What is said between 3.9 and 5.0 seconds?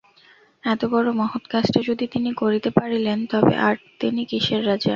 তিনি কিসের রাজা।